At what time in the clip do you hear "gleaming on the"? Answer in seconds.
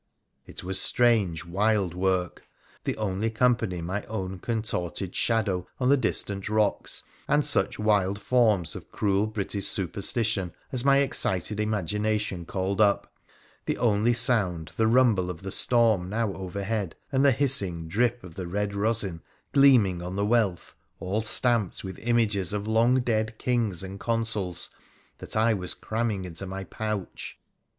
19.53-20.25